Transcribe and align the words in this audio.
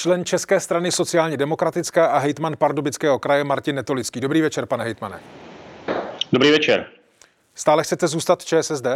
člen 0.00 0.24
České 0.24 0.60
strany 0.60 0.92
sociálně 0.92 1.36
demokratické 1.36 2.08
a 2.08 2.18
hejtman 2.18 2.56
Pardubického 2.56 3.18
kraje 3.18 3.44
Martin 3.44 3.76
Netolický. 3.76 4.20
Dobrý 4.20 4.40
večer, 4.40 4.66
pane 4.66 4.84
hejtmane. 4.84 5.20
Dobrý 6.32 6.50
večer. 6.50 6.86
Stále 7.54 7.84
chcete 7.84 8.08
zůstat 8.08 8.44
ČSSD? 8.44 8.86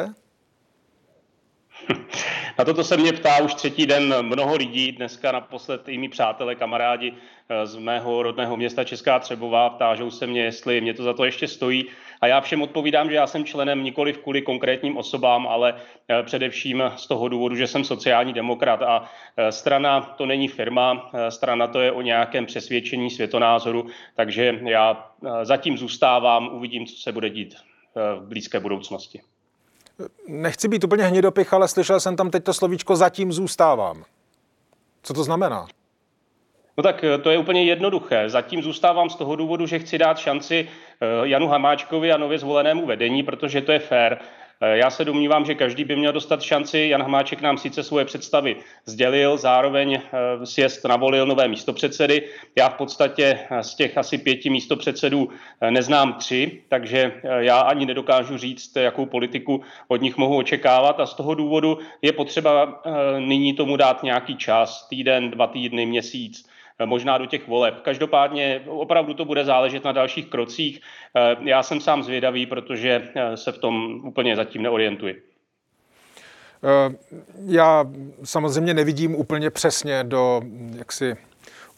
Na 2.58 2.64
toto 2.64 2.84
se 2.84 2.96
mě 2.96 3.12
ptá 3.12 3.42
už 3.42 3.54
třetí 3.54 3.86
den 3.86 4.14
mnoho 4.22 4.56
lidí, 4.56 4.92
dneska 4.92 5.32
naposled 5.32 5.88
i 5.88 5.98
mý 5.98 6.08
přátelé, 6.08 6.54
kamarádi 6.54 7.14
eh, 7.48 7.66
z 7.66 7.76
mého 7.76 8.22
rodného 8.22 8.56
města 8.56 8.84
Česká 8.84 9.18
Třebová, 9.18 9.70
ptážou 9.70 10.10
se 10.10 10.26
mě, 10.26 10.42
jestli 10.42 10.80
mě 10.80 10.94
to 10.94 11.02
za 11.02 11.12
to 11.12 11.24
ještě 11.24 11.48
stojí. 11.48 11.86
A 12.20 12.26
já 12.26 12.40
všem 12.40 12.62
odpovídám, 12.62 13.10
že 13.10 13.16
já 13.16 13.26
jsem 13.26 13.44
členem 13.44 13.84
nikoli 13.84 14.12
v 14.12 14.18
kvůli 14.18 14.42
konkrétním 14.42 14.96
osobám, 14.96 15.46
ale 15.46 15.74
eh, 16.08 16.22
především 16.22 16.82
z 16.96 17.06
toho 17.06 17.28
důvodu, 17.28 17.56
že 17.56 17.66
jsem 17.66 17.84
sociální 17.84 18.32
demokrat. 18.32 18.82
A 18.82 19.10
eh, 19.36 19.52
strana 19.52 20.00
to 20.00 20.26
není 20.26 20.48
firma, 20.48 21.10
strana 21.28 21.66
to 21.66 21.80
je 21.80 21.92
o 21.92 22.02
nějakém 22.02 22.46
přesvědčení 22.46 23.10
světonázoru, 23.10 23.86
takže 24.16 24.60
já 24.66 25.10
zatím 25.42 25.78
zůstávám, 25.78 26.54
uvidím, 26.54 26.86
co 26.86 26.96
se 26.96 27.12
bude 27.12 27.30
dít 27.30 27.54
v 27.94 28.28
blízké 28.28 28.60
budoucnosti. 28.60 29.20
Nechci 30.28 30.68
být 30.68 30.84
úplně 30.84 31.04
hnidopich, 31.04 31.52
ale 31.52 31.68
slyšel 31.68 32.00
jsem 32.00 32.16
tam 32.16 32.30
teď 32.30 32.44
to 32.44 32.54
slovíčko 32.54 32.96
zatím 32.96 33.32
zůstávám. 33.32 34.04
Co 35.02 35.14
to 35.14 35.24
znamená? 35.24 35.66
No 36.76 36.82
tak 36.82 37.04
eh, 37.04 37.18
to 37.18 37.30
je 37.30 37.38
úplně 37.38 37.64
jednoduché. 37.64 38.30
Zatím 38.30 38.62
zůstávám 38.62 39.10
z 39.10 39.16
toho 39.16 39.36
důvodu, 39.36 39.66
že 39.66 39.78
chci 39.78 39.98
dát 39.98 40.18
šanci 40.18 40.68
eh, 41.00 41.06
Janu 41.22 41.48
Hamáčkovi 41.48 42.12
a 42.12 42.16
nově 42.16 42.38
zvolenému 42.38 42.86
vedení, 42.86 43.22
protože 43.22 43.60
to 43.60 43.72
je 43.72 43.78
fér. 43.78 44.18
Eh, 44.64 44.78
já 44.78 44.90
se 44.90 45.04
domnívám, 45.04 45.44
že 45.44 45.54
každý 45.54 45.84
by 45.84 45.96
měl 45.96 46.12
dostat 46.12 46.42
šanci. 46.42 46.78
Jan 46.78 47.02
Hamáček 47.02 47.40
nám 47.40 47.58
sice 47.58 47.82
svoje 47.82 48.04
představy 48.04 48.56
sdělil, 48.86 49.36
zároveň 49.36 49.94
eh, 49.94 50.46
sjezd 50.46 50.84
navolil 50.84 51.26
nové 51.26 51.48
místopředsedy. 51.48 52.22
Já 52.56 52.68
v 52.68 52.74
podstatě 52.74 53.38
eh, 53.50 53.62
z 53.62 53.74
těch 53.74 53.98
asi 53.98 54.18
pěti 54.18 54.50
místopředsedů 54.50 55.28
neznám 55.70 56.12
tři, 56.12 56.60
takže 56.68 57.12
já 57.38 57.60
ani 57.60 57.86
nedokážu 57.86 58.38
říct, 58.38 58.76
jakou 58.76 59.06
politiku 59.06 59.62
od 59.88 60.02
nich 60.02 60.16
mohu 60.16 60.36
očekávat 60.36 61.00
a 61.00 61.06
z 61.06 61.14
toho 61.14 61.34
důvodu 61.34 61.78
je 62.02 62.12
potřeba 62.12 62.82
nyní 63.18 63.52
tomu 63.52 63.76
dát 63.76 64.02
nějaký 64.02 64.36
čas, 64.36 64.88
týden, 64.88 65.30
dva 65.30 65.46
týdny, 65.46 65.86
měsíc 65.86 66.48
možná 66.84 67.18
do 67.18 67.26
těch 67.26 67.48
voleb. 67.48 67.80
Každopádně 67.82 68.62
opravdu 68.66 69.14
to 69.14 69.24
bude 69.24 69.44
záležet 69.44 69.84
na 69.84 69.92
dalších 69.92 70.26
krocích. 70.26 70.80
Eh, 71.16 71.36
já 71.40 71.62
jsem 71.62 71.80
sám 71.80 72.02
zvědavý, 72.02 72.46
protože 72.46 73.08
eh, 73.14 73.36
se 73.36 73.52
v 73.52 73.58
tom 73.58 74.00
úplně 74.04 74.36
zatím 74.36 74.62
neorientuji. 74.62 75.22
Eh, 76.64 76.96
já 77.46 77.84
samozřejmě 78.24 78.74
nevidím 78.74 79.14
úplně 79.14 79.50
přesně 79.50 80.04
do 80.04 80.42
jaksi 80.78 81.16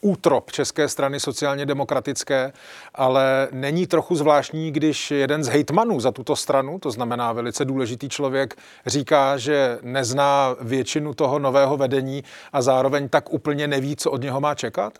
útrop 0.00 0.50
České 0.50 0.88
strany 0.88 1.20
sociálně 1.20 1.66
demokratické, 1.66 2.52
ale 2.94 3.48
není 3.52 3.86
trochu 3.86 4.14
zvláštní, 4.14 4.70
když 4.70 5.10
jeden 5.10 5.44
z 5.44 5.48
hejtmanů 5.48 6.00
za 6.00 6.12
tuto 6.12 6.36
stranu, 6.36 6.78
to 6.78 6.90
znamená 6.90 7.32
velice 7.32 7.64
důležitý 7.64 8.08
člověk, 8.08 8.54
říká, 8.86 9.38
že 9.38 9.78
nezná 9.82 10.56
většinu 10.60 11.14
toho 11.14 11.38
nového 11.38 11.76
vedení 11.76 12.24
a 12.52 12.62
zároveň 12.62 13.08
tak 13.08 13.32
úplně 13.32 13.68
neví, 13.68 13.96
co 13.96 14.10
od 14.10 14.22
něho 14.22 14.40
má 14.40 14.54
čekat? 14.54 14.98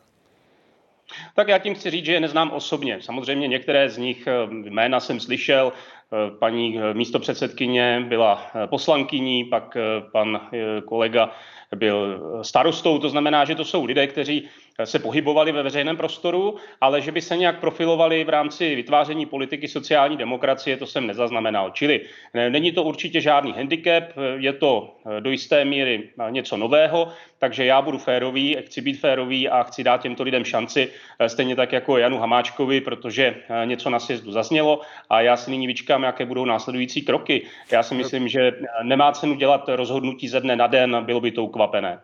Tak 1.34 1.48
já 1.48 1.58
tím 1.58 1.75
chci 1.75 1.91
říct, 1.91 2.05
že 2.05 2.12
je 2.12 2.20
neznám 2.20 2.50
osobně. 2.50 2.98
Samozřejmě 3.00 3.48
některé 3.48 3.91
z 3.91 3.98
nich 3.98 4.27
eh, 4.27 4.33
jména 4.50 5.00
jsem 5.00 5.20
slyšel. 5.20 5.72
Eh, 5.72 6.31
paní 6.38 6.78
eh, 6.78 6.94
místopředsedkyně 6.94 8.05
byla 8.08 8.47
poslankyní, 8.66 9.44
pak 9.44 9.77
pan 10.12 10.41
kolega 10.84 11.31
byl 11.77 12.20
starostou, 12.42 12.98
to 12.98 13.08
znamená, 13.08 13.44
že 13.44 13.55
to 13.55 13.64
jsou 13.64 13.84
lidé, 13.84 14.06
kteří 14.06 14.48
se 14.84 14.98
pohybovali 14.98 15.52
ve 15.52 15.62
veřejném 15.62 15.96
prostoru, 15.96 16.56
ale 16.80 17.00
že 17.00 17.12
by 17.12 17.20
se 17.20 17.37
nějak 17.37 17.60
profilovali 17.60 18.25
v 18.25 18.28
rámci 18.28 18.75
vytváření 18.75 19.26
politiky 19.26 19.69
sociální 19.69 20.16
demokracie, 20.16 20.76
to 20.76 20.87
jsem 20.87 21.06
nezaznamenal. 21.06 21.70
Čili 21.70 22.00
není 22.48 22.72
to 22.72 22.82
určitě 22.82 23.20
žádný 23.20 23.53
handicap, 23.53 24.04
je 24.37 24.53
to 24.53 24.97
do 25.20 25.31
jisté 25.31 25.64
míry 25.64 26.10
něco 26.31 26.56
nového, 26.56 27.09
takže 27.38 27.64
já 27.64 27.82
budu 27.82 27.98
férový, 27.98 28.56
chci 28.60 28.81
být 28.81 29.00
férový 29.00 29.48
a 29.48 29.62
chci 29.62 29.84
dát 29.84 30.03
těmto 30.03 30.22
lidem 30.22 30.44
šanci, 30.44 30.88
stejně 31.26 31.56
tak 31.56 31.72
jako 31.72 31.98
Janu 31.98 32.19
Hamáčkovi, 32.19 32.81
protože 32.81 33.34
něco 33.64 33.91
na 33.91 33.98
sjezdu 33.98 34.32
zaznělo 34.32 34.81
a 35.10 35.20
já 35.20 35.37
si 35.37 35.50
nyní 35.50 35.66
vyčkám, 35.66 36.03
jaké 36.03 36.26
budou 36.26 36.44
následující 36.44 37.03
kroky. 37.03 37.43
Já 37.72 37.82
si 37.82 37.94
myslím, 37.94 38.28
že 38.28 38.53
nemá 38.82 39.12
cenu 39.12 39.34
dělat 39.34 39.69
rozhodnutí 39.69 40.28
ze 40.28 40.41
dne 40.41 40.56
na 40.56 40.66
den, 40.66 41.04
bylo 41.04 41.20
by 41.20 41.31
to 41.31 41.44
ukvapené. 41.44 42.00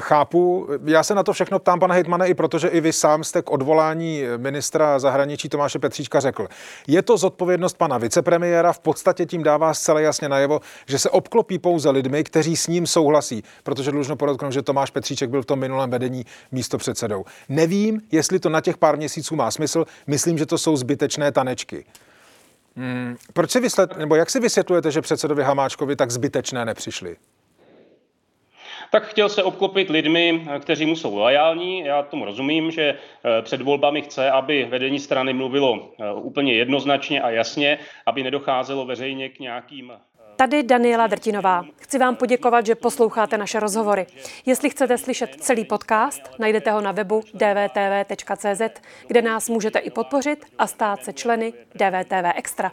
Chápu. 0.00 0.68
Já 0.84 1.02
se 1.02 1.14
na 1.14 1.22
to 1.22 1.32
všechno 1.32 1.58
ptám, 1.58 1.80
pane 1.80 1.94
Hejtmane, 1.94 2.28
i 2.28 2.34
protože 2.34 2.68
i 2.68 2.80
vy 2.80 2.92
sám 2.92 3.24
jste 3.24 3.42
k 3.42 3.50
odvolání 3.50 4.22
ministra 4.36 4.98
zahraničí 4.98 5.48
Tomáše 5.48 5.78
Petříčka 5.78 6.20
řekl. 6.20 6.48
Je 6.86 7.02
to 7.02 7.16
zodpovědnost 7.16 7.76
pana 7.78 7.98
vicepremiéra, 7.98 8.72
v 8.72 8.78
podstatě 8.78 9.26
tím 9.26 9.42
dává 9.42 9.74
zcela 9.74 10.00
jasně 10.00 10.28
najevo, 10.28 10.60
že 10.86 10.98
se 10.98 11.10
obklopí 11.10 11.58
pouze 11.58 11.90
lidmi, 11.90 12.24
kteří 12.24 12.56
s 12.56 12.66
ním 12.66 12.86
souhlasí, 12.86 13.44
protože 13.62 13.90
dlužno 13.90 14.16
podotknout, 14.16 14.52
že 14.52 14.62
Tomáš 14.62 14.90
Petříček 14.90 15.30
byl 15.30 15.42
v 15.42 15.46
tom 15.46 15.58
minulém 15.58 15.90
vedení 15.90 16.24
místo 16.52 16.78
předsedou. 16.78 17.24
Nevím, 17.48 18.00
jestli 18.12 18.38
to 18.38 18.48
na 18.48 18.60
těch 18.60 18.76
pár 18.76 18.96
měsíců 18.96 19.36
má 19.36 19.50
smysl, 19.50 19.84
myslím, 20.06 20.38
že 20.38 20.46
to 20.46 20.58
jsou 20.58 20.76
zbytečné 20.76 21.32
tanečky. 21.32 21.84
Hmm, 22.76 23.16
proč 23.32 23.50
si 23.50 23.60
vysvět, 23.60 23.96
nebo 23.98 24.14
jak 24.14 24.30
si 24.30 24.40
vysvětlujete, 24.40 24.90
že 24.90 25.00
předsedovi 25.00 25.42
Hamáčkovi 25.42 25.96
tak 25.96 26.10
zbytečné 26.10 26.64
nepřišli? 26.64 27.16
Tak 28.90 29.06
chtěl 29.06 29.28
se 29.28 29.42
obklopit 29.42 29.90
lidmi, 29.90 30.46
kteří 30.60 30.86
mu 30.86 30.96
jsou 30.96 31.16
lojální. 31.16 31.84
Já 31.84 32.02
tomu 32.02 32.24
rozumím, 32.24 32.70
že 32.70 32.82
eh, 32.88 33.42
před 33.42 33.62
volbami 33.62 34.02
chce, 34.02 34.30
aby 34.30 34.64
vedení 34.64 34.98
strany 34.98 35.32
mluvilo 35.32 35.92
eh, 36.00 36.12
úplně 36.12 36.54
jednoznačně 36.54 37.22
a 37.22 37.30
jasně, 37.30 37.78
aby 38.06 38.22
nedocházelo 38.22 38.86
veřejně 38.86 39.28
k 39.28 39.38
nějakým 39.40 39.92
eh, 39.94 39.98
Tady 40.36 40.62
Daniela 40.62 41.06
Drtinová. 41.06 41.64
Chci 41.76 41.98
vám 41.98 42.16
poděkovat, 42.16 42.66
že 42.66 42.74
posloucháte 42.74 43.38
naše 43.38 43.60
rozhovory. 43.60 44.06
Jestli 44.46 44.70
chcete 44.70 44.98
slyšet 44.98 45.30
celý 45.40 45.64
podcast, 45.64 46.22
najdete 46.38 46.70
ho 46.70 46.80
na 46.80 46.92
webu 46.92 47.22
dvtv.cz, 47.34 48.80
kde 49.06 49.22
nás 49.22 49.48
můžete 49.48 49.78
i 49.78 49.90
podpořit 49.90 50.44
a 50.58 50.66
stát 50.66 51.04
se 51.04 51.12
členy 51.12 51.52
DVTV 51.74 52.32
Extra. 52.34 52.72